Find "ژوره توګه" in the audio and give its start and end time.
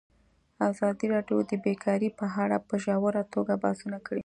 2.83-3.53